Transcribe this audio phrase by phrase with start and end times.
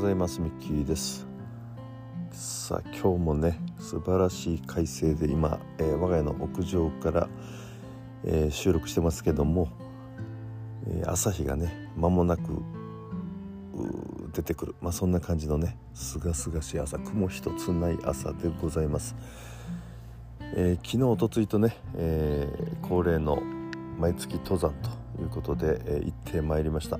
[0.00, 1.26] ございますミッキーです。
[2.32, 7.28] さあ今日もね素晴らしい快晴で今、えー、我が家の屋上から、
[8.24, 9.68] えー、収録してますけども、
[10.86, 12.62] えー、朝日がね間もなく
[14.32, 19.14] 出てくる、まあ、そんな感じのねすがすがしい朝雲一つない朝でございます、
[20.56, 22.48] え昨日おとついとね、え
[22.80, 23.42] 恒例の
[23.98, 24.72] 毎月登山
[25.16, 26.98] ということで、え行ってまいりました。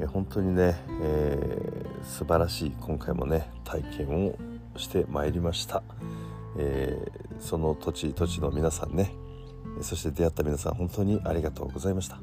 [0.00, 4.38] え本当にね、えー、素晴らしい今回もね体験を
[4.76, 5.82] してまいりました、
[6.56, 9.12] えー、その土地土地の皆さんね
[9.80, 12.20] そして出会った皆さん本当にありがとうございました。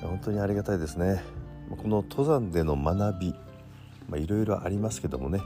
[0.00, 1.22] 本当にありがたいですね。
[1.70, 3.34] この登山での学び
[4.16, 5.42] いろいろありますけどもね、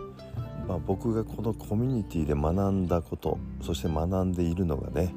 [0.69, 5.13] まあ、僕がこのコミュニティで学んだことそして学んでいるのがね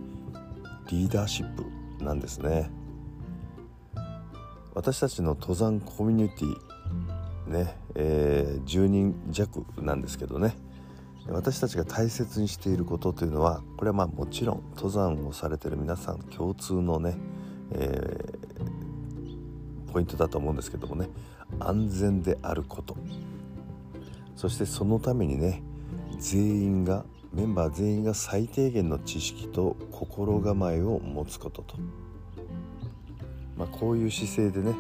[0.90, 2.72] リーダーシップなんですね。
[4.76, 6.76] 私たちの登山コミュニティ
[7.48, 10.56] ね、えー、10人弱なんですけどね。
[11.28, 17.18] 私たちが大切にしていることというのはこれはまあもちろん登山をされてる皆さん共通のね、
[17.72, 21.08] えー、ポイントだと思うんですけどもね。
[21.60, 22.98] 安全であること。
[24.36, 25.64] そしてそのためにね
[26.20, 31.78] 全員がメンバー全員が最低限の知識と心構えを持つことと。
[33.58, 34.76] まあ、こういう姿勢でね、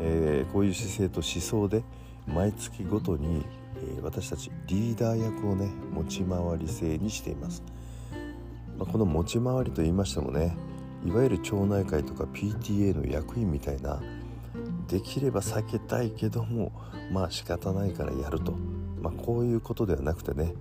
[0.00, 1.82] えー、こういう姿勢と思想で
[2.26, 3.44] 毎月ごとに、
[3.76, 7.62] えー、私たちリーダー役をね持ち回り制にしています、
[8.78, 10.56] まあ、この持ち回りと言いましてもね
[11.04, 14.00] いわゆる町内会とか PTA の役員みたいな
[14.86, 16.70] できれば避けたいけども
[17.10, 18.52] まあ仕方ないからやると、
[19.00, 20.54] まあ、こういうことではなくてね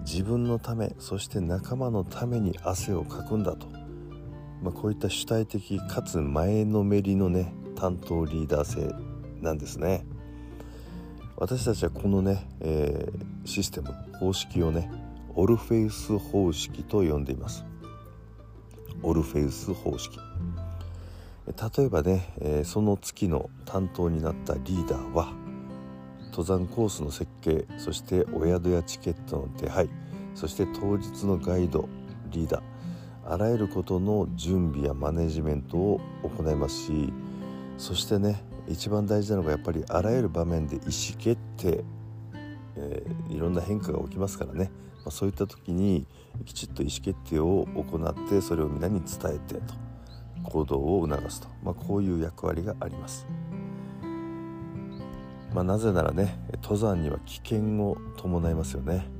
[0.00, 3.79] 自分のためそして仲間のために汗をかくんだと。
[4.62, 8.94] まあ、こういった主体的かつ前のめりのね担当リーダー性
[9.40, 10.04] なんですね。
[11.36, 14.90] 私たちはこのね、えー、システム方式をね
[15.34, 17.64] オルフェウス方式と呼んでいます。
[19.02, 20.18] オルフェウス方式。
[21.46, 25.32] 例えばね、えー、その月の担当になったリーダーは
[26.26, 29.88] 登山コースの設計そしてお宿やチケットの手配
[30.34, 31.88] そして当日のガイド
[32.30, 32.69] リーダー。
[33.30, 37.12] あらゆることの準備やマネジメントを行いますし
[37.78, 41.84] そしてね一番大事なのがやっぱりあらゆる場面で意思決定、
[42.76, 46.08] えー、いろんな変化が起きますからね、まあ、そういった時に
[46.44, 49.74] きちっと意思決定を行ってそれを皆に伝えてと
[50.42, 53.26] 行動を促すと、まあ、こういう役割があります。
[55.54, 59.19] まあ、なぜならね登山には危険を伴いますよね。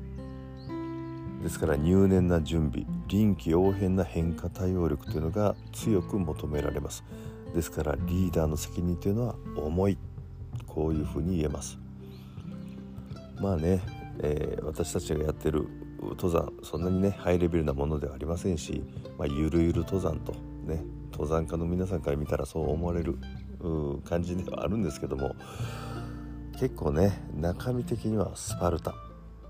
[1.43, 7.05] ですから入念な準備臨機応変な変化対応力というのが強く求められます。
[7.55, 9.99] ですからリーダーの責任というのは重い。
[10.67, 11.79] こういうふうに言えます。
[13.41, 13.81] まあね、
[14.21, 15.67] えー、私たちがやってる
[16.01, 18.83] 登山そんなにねハイレベルなものではありませんし、
[19.19, 20.33] まあ、ゆるゆる登山と
[20.65, 23.19] ね登山家の皆さんから見たらそう思われる
[24.09, 25.35] 感じではあるんですけども
[26.59, 28.95] 結構ね中身的にはスパルタ。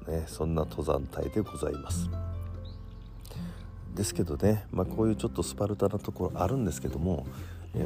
[0.08, 2.08] ね、そんな登山隊でございます。
[3.94, 7.26] ですけどね、まあ、こういうちょっとスパルタなところあるんですけども、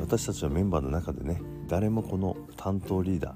[0.01, 3.35] 私たちのメンバーの中でね誰もこの担当リーダー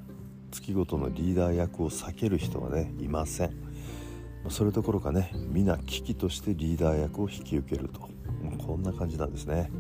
[0.51, 3.53] 月ごとのリーダー役を避ける人はねいません。
[4.49, 8.09] それどころかね皆危機としてリーダー役を引き受けると。
[8.67, 9.71] こんな感じなんですね、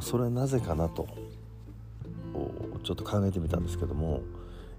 [0.00, 1.06] それはなぜかなと
[2.82, 4.22] ちょっと考えてみたんですけども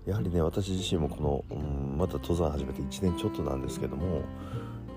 [0.06, 4.22] やはりね私自身もこの、うん、まだ登山始めて1年ちょっとなんですけども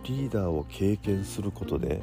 [0.04, 2.02] リーダーを経験することで、えー、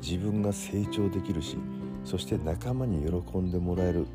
[0.00, 1.56] 自分が成長できるし
[2.04, 4.06] そして仲間に喜んでもらえる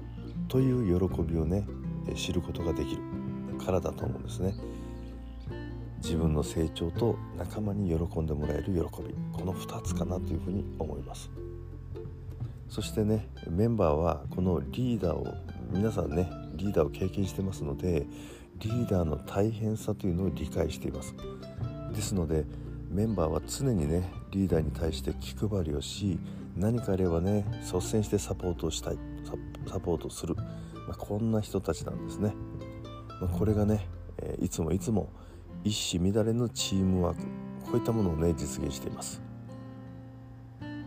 [0.47, 1.65] という喜びをね
[2.15, 3.01] 知ることができる
[3.63, 4.53] からだと思うんですね。
[6.03, 11.31] 自分の成長と仲間に喜んでもらえる喜びこの2つかなというふうに思います。
[12.67, 15.27] そしてねメンバーはこのリーダーを
[15.71, 18.05] 皆さんねリーダーを経験してますので
[18.63, 21.13] リーダーの大変さというのを理解しています。
[21.93, 22.45] ですので
[22.89, 26.17] メンバーは常にねリーダーに対して気配りをし
[26.55, 28.97] 何かあればね率先してサポートをしたい。
[29.67, 30.43] サポートする、ま
[30.91, 32.33] あ、こんな人たちなんですね、
[33.21, 33.87] まあ、これがね、
[34.21, 35.09] えいつもいつも
[35.63, 37.23] 一糸乱れぬチームワーク。
[37.65, 39.21] こういったものをね実現しています。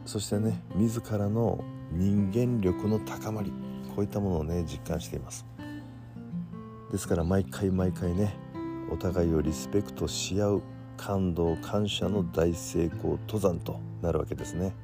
[0.05, 3.53] そしてね自らの人間力の高まり。
[3.95, 5.45] こういったものをね実感しています。
[6.91, 8.37] ですから毎回毎回ね
[8.91, 10.63] お互いをリスペクトし合う
[10.97, 14.75] 感動感謝の大成功登山となるわけですね、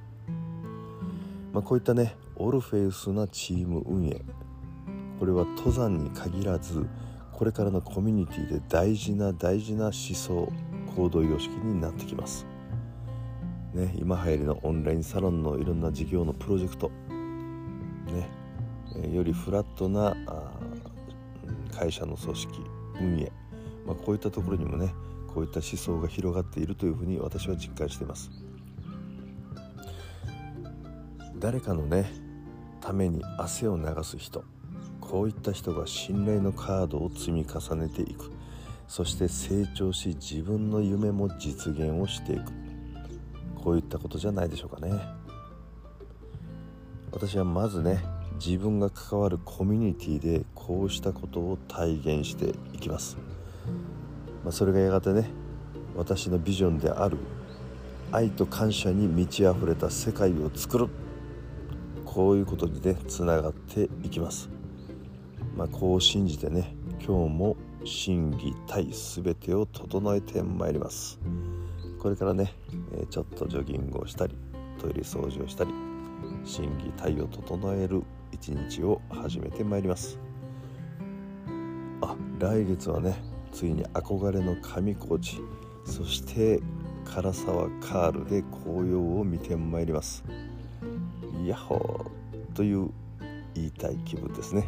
[1.52, 4.20] まあ、こういったねオルフェウスなチーム運営。
[5.18, 6.84] これは登山に限らず
[7.30, 10.52] これからのコミュニティで大事な大事な思想
[10.96, 12.44] 行動様式になってきます。
[13.72, 16.90] ね、今流行りのオンラインサロンのいろんな事業のプロジェクト、
[18.98, 20.16] ね、よりフラットな
[21.72, 22.60] 会社の組織
[23.00, 23.32] 運営、
[23.86, 24.94] まあ、こういったところにもね
[25.32, 28.30] こういった思想が広がっているというふうに私は実感しています。
[31.38, 32.12] 誰かのね
[32.80, 34.44] ために汗を流す人
[35.00, 38.30] こういった人が信頼のカードを積み重ねていく。
[38.86, 42.52] そして成長し自分の夢も実現をしていく。
[43.56, 44.92] こういったことじゃないでしょうかね。
[47.10, 48.02] 私はまずね
[48.44, 53.16] 自分が関わるコミュニティでこうしたことを体現していきます、
[54.42, 55.30] まあ、それがやがてね
[55.94, 57.18] 私のビジョンである
[58.10, 60.88] 愛と感謝に満ち溢れた世界を作る。
[62.04, 64.50] こういうことにねつながっていきます、
[65.56, 71.20] まあ、こう信じてね今日も心技体全てを整えてまいります。
[72.00, 72.52] これからね
[73.08, 74.34] ちょっとジョギングをしたり
[74.78, 75.70] トイレ掃除をしたり
[76.44, 80.18] 心技体を整える一日を始めてまいります。
[82.00, 83.14] あ来月はね
[83.52, 85.40] ついに憧れの上高地
[85.84, 86.60] そして
[87.04, 90.24] 唐沢カールで紅葉を見てまいります。
[91.46, 92.90] ヤッホーという
[93.54, 94.64] 言いたい気分ですね。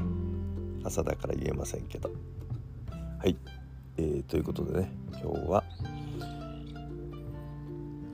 [0.85, 2.11] 朝だから言えませんけど。
[3.19, 3.37] はい、
[3.97, 5.65] えー、ということでね今日は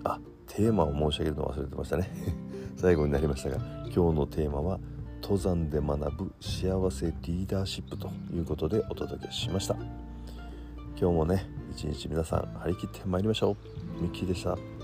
[0.05, 2.09] あテーマを申し上げるの忘れてましたね。
[2.77, 3.57] 最後になりましたが
[3.93, 4.79] 今日のテーマは
[5.23, 9.77] 登山で学ぶ幸せリーダーシップということでお届けしました。
[10.99, 13.57] 今日もね一日皆さん張り切ってまいりましょ
[13.99, 14.03] う。
[14.03, 14.80] ミッキーでした。